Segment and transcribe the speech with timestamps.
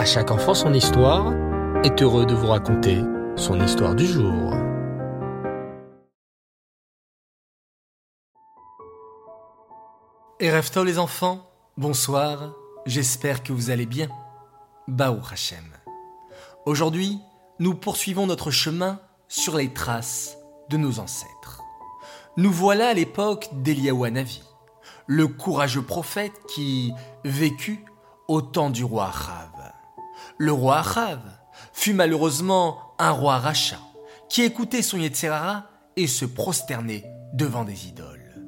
[0.00, 1.30] À chaque enfant son histoire
[1.84, 3.02] est heureux de vous raconter
[3.36, 4.54] son histoire du jour.
[10.40, 12.54] Erefto les enfants, bonsoir,
[12.86, 14.08] j'espère que vous allez bien.
[14.88, 15.66] Baou Hachem.
[16.64, 17.18] Aujourd'hui,
[17.58, 20.38] nous poursuivons notre chemin sur les traces
[20.70, 21.60] de nos ancêtres.
[22.38, 24.42] Nous voilà à l'époque d'Eliawanavi,
[25.06, 26.90] le courageux prophète qui
[27.22, 27.84] vécut
[28.28, 29.79] au temps du roi Achav.
[30.40, 31.20] Le roi Achav
[31.74, 33.82] fut malheureusement un roi rachat
[34.30, 35.66] qui écoutait son Yetzerara
[35.96, 37.04] et se prosternait
[37.34, 38.40] devant des idoles.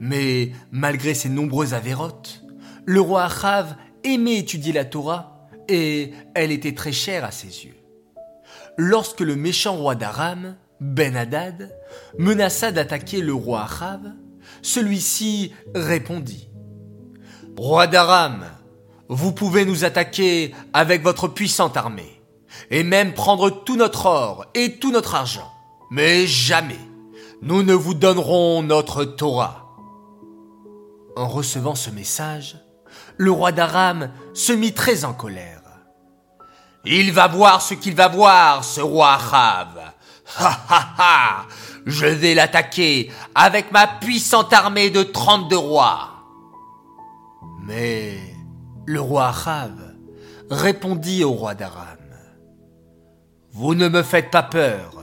[0.00, 2.42] Mais malgré ses nombreuses avérotes,
[2.86, 7.76] le roi Achav aimait étudier la Torah et elle était très chère à ses yeux.
[8.76, 11.72] Lorsque le méchant roi d'Aram, Ben Hadad,
[12.18, 14.12] menaça d'attaquer le roi Achav,
[14.60, 16.50] celui-ci répondit
[17.56, 18.44] Roi d'Aram,
[19.08, 22.22] vous pouvez nous attaquer avec votre puissante armée,
[22.70, 25.50] et même prendre tout notre or et tout notre argent.
[25.90, 26.80] Mais jamais,
[27.40, 29.66] nous ne vous donnerons notre Torah.
[31.16, 32.58] En recevant ce message,
[33.16, 35.62] le roi d'Aram se mit très en colère.
[36.84, 39.92] Il va voir ce qu'il va voir, ce roi Achav.
[40.38, 41.46] Ha ha ha
[41.86, 46.10] Je vais l'attaquer avec ma puissante armée de trente-deux rois.
[47.62, 48.37] Mais
[48.88, 49.74] le roi Achav
[50.50, 51.98] répondit au roi d'Aram.
[53.52, 55.02] Vous ne me faites pas peur.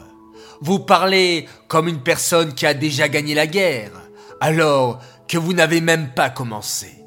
[0.60, 3.92] Vous parlez comme une personne qui a déjà gagné la guerre,
[4.42, 7.06] alors que vous n'avez même pas commencé.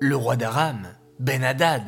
[0.00, 0.88] Le roi d'Aram,
[1.20, 1.84] Ben Hadad,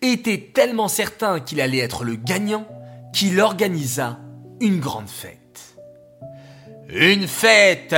[0.00, 2.66] était tellement certain qu'il allait être le gagnant
[3.12, 4.18] qu'il organisa
[4.60, 5.76] une grande fête.
[6.88, 7.94] Une fête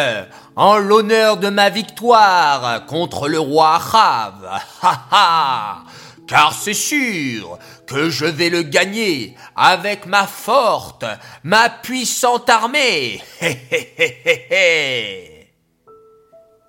[0.58, 4.60] en l'honneur de ma victoire contre le roi Achav.
[4.82, 5.84] Ha ha
[6.26, 11.04] Car c'est sûr que je vais le gagner avec ma forte,
[11.44, 13.22] ma puissante armée.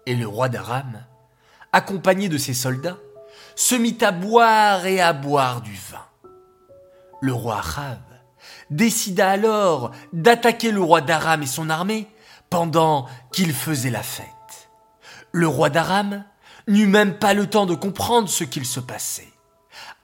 [0.05, 1.03] Et le roi d'Aram,
[1.73, 2.99] accompagné de ses soldats,
[3.55, 6.05] se mit à boire et à boire du vin.
[7.21, 7.97] Le roi Achav
[8.69, 12.07] décida alors d'attaquer le roi d'Aram et son armée
[12.49, 14.27] pendant qu'il faisait la fête.
[15.31, 16.23] Le roi d'Aram
[16.67, 19.31] n'eut même pas le temps de comprendre ce qu'il se passait.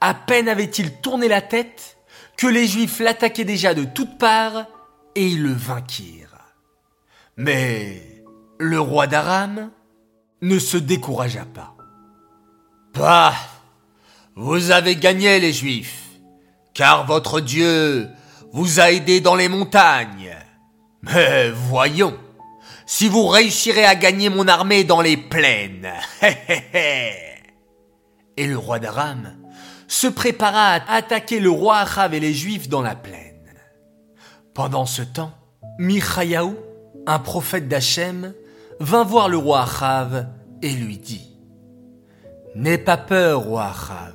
[0.01, 1.97] À peine avait-il tourné la tête
[2.37, 4.65] que les Juifs l'attaquaient déjà de toutes parts
[5.15, 6.37] et ils le vainquirent.
[7.37, 8.23] Mais
[8.59, 9.71] le roi d'Aram
[10.41, 11.75] ne se découragea pas.
[12.93, 13.33] Bah,
[14.35, 16.03] vous avez gagné les Juifs,
[16.73, 18.09] car votre Dieu
[18.51, 20.35] vous a aidé dans les montagnes.
[21.01, 22.17] Mais voyons,
[22.85, 25.91] si vous réussirez à gagner mon armée dans les plaines.
[28.37, 29.35] et le roi d'Aram
[29.87, 33.53] se prépara à attaquer le roi Achav et les Juifs dans la plaine.
[34.53, 35.31] Pendant ce temps,
[35.79, 36.55] Michayahu,
[37.07, 38.33] un prophète d'Hachem,
[38.79, 40.27] vint voir le roi Achav
[40.61, 41.31] et lui dit
[42.55, 44.13] N'aie pas peur, roi Achav.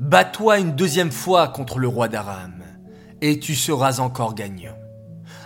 [0.00, 2.64] Bats-toi une deuxième fois contre le roi d'Aram,
[3.20, 4.76] et tu seras encore gagnant.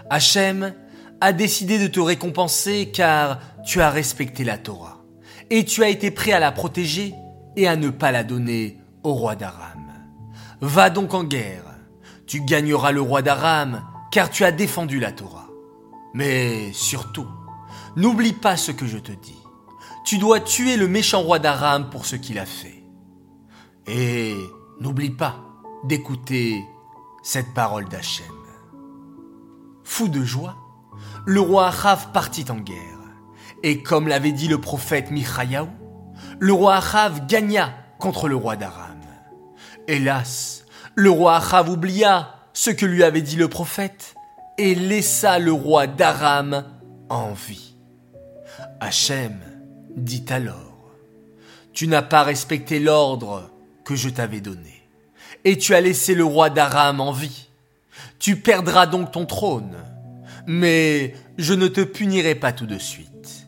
[0.09, 0.72] Hachem
[1.21, 5.05] a décidé de te récompenser car tu as respecté la Torah,
[5.51, 7.15] et tu as été prêt à la protéger
[7.56, 9.93] et à ne pas la donner au roi d'Aram.
[10.61, 11.65] Va donc en guerre,
[12.27, 15.49] tu gagneras le roi d'Aram car tu as défendu la Torah.
[16.15, 17.27] Mais surtout,
[17.97, 19.39] n'oublie pas ce que je te dis.
[20.05, 22.83] Tu dois tuer le méchant roi d'Aram pour ce qu'il a fait.
[23.87, 24.35] Et
[24.81, 25.37] n'oublie pas
[25.85, 26.62] d'écouter
[27.23, 28.27] cette parole d'Hachem.
[29.85, 30.56] Fou de joie,
[31.27, 32.77] le roi Achav partit en guerre.
[33.63, 35.67] Et comme l'avait dit le prophète Michayahu,
[36.39, 38.99] le roi Achav gagna contre le roi d'Aram.
[39.87, 40.65] Hélas,
[40.95, 44.15] le roi Achav oublia ce que lui avait dit le prophète
[44.59, 46.65] et laissa le roi d'Aram
[47.09, 47.75] en vie.
[48.81, 49.39] Hachem
[49.97, 50.93] dit alors,
[51.73, 53.51] Tu n'as pas respecté l'ordre
[53.85, 54.83] que je t'avais donné,
[55.44, 57.49] et tu as laissé le roi d'Aram en vie.
[58.19, 59.77] Tu perdras donc ton trône,
[60.49, 63.47] mais je ne te punirai pas tout de suite.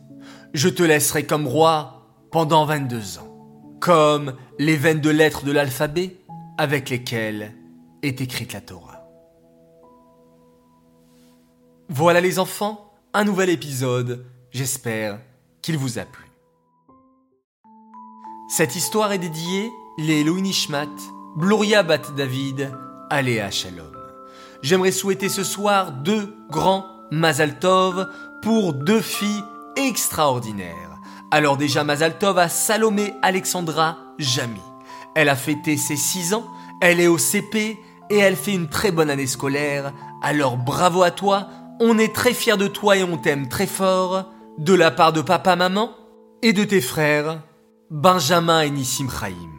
[0.53, 6.17] Je te laisserai comme roi pendant 22 ans, comme les 22 lettres de l'alphabet
[6.57, 7.53] avec lesquelles
[8.03, 9.09] est écrite la Torah.
[11.89, 15.19] Voilà les enfants, un nouvel épisode, j'espère
[15.61, 16.25] qu'il vous a plu.
[18.47, 20.85] Cette histoire est dédiée les Louis Nishmat,
[21.35, 22.71] Bat David,
[23.09, 24.00] Aléa Shalom.
[24.61, 28.07] J'aimerais souhaiter ce soir deux grands Mazal Tov
[28.43, 29.43] pour deux filles
[29.75, 30.99] extraordinaires.
[31.31, 34.61] Alors déjà Mazal Tov à Salomé Alexandra Jamy.
[35.15, 36.45] Elle a fêté ses 6 ans,
[36.79, 37.79] elle est au CP
[38.09, 39.93] et elle fait une très bonne année scolaire.
[40.21, 41.47] Alors bravo à toi,
[41.79, 44.25] on est très fiers de toi et on t'aime très fort.
[44.59, 45.91] De la part de papa, maman
[46.43, 47.41] et de tes frères,
[47.89, 49.49] Benjamin et Nissim Chaim.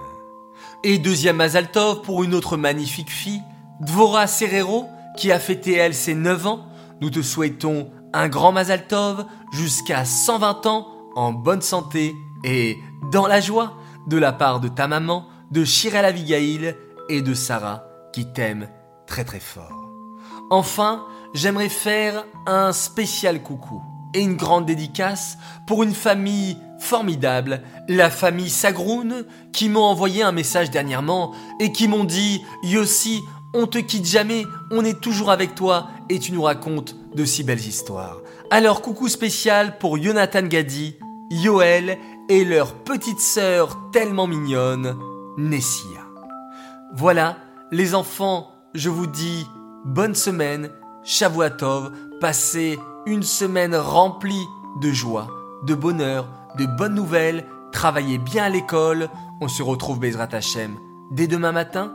[0.85, 3.43] Et deuxième Mazaltov pour une autre magnifique fille,
[3.83, 6.67] Dvora Serrero, qui a fêté elle ses 9 ans.
[7.01, 10.87] Nous te souhaitons un grand Mazaltov jusqu'à 120 ans
[11.17, 12.15] en bonne santé
[12.45, 12.79] et
[13.11, 13.77] dans la joie
[14.07, 16.77] de la part de ta maman, de Shirel Avigail
[17.09, 18.69] et de Sarah qui t'aiment
[19.09, 19.91] très très fort.
[20.51, 21.05] Enfin,
[21.35, 23.83] j'aimerais faire un spécial coucou
[24.15, 30.33] et une grande dédicace pour une famille formidable, la famille Sagroun, qui m'ont envoyé un
[30.33, 33.23] message dernièrement et qui m'ont dit Yossi,
[33.55, 37.45] on te quitte jamais, on est toujours avec toi et tu nous racontes de si
[37.45, 38.19] belles histoires.
[38.51, 40.97] Alors coucou spécial pour Jonathan Gadi,
[41.31, 44.97] Yoel et leur petite sœur tellement mignonne,
[45.37, 46.01] Nessia.
[46.95, 47.39] Voilà,
[47.71, 49.47] les enfants, je vous dis
[49.85, 50.71] bonne semaine,
[51.05, 54.47] Shavuatov, passez une semaine remplie
[54.81, 55.29] de joie,
[55.67, 56.29] de bonheur,
[56.59, 59.09] de bonnes nouvelles, travaillez bien à l'école,
[59.41, 60.77] on se retrouve Bezrat Hashem
[61.11, 61.95] dès demain matin